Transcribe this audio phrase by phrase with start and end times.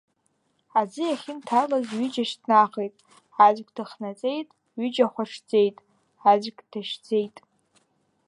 [0.79, 2.95] Аӡы иахьынҭалаз ҩыџьа шьҭнахит,
[3.45, 5.75] аӡәк дыхнаҵеит, ҩыџьа хәаҽӡеит,
[6.31, 7.37] аӡәк дашьӡеит.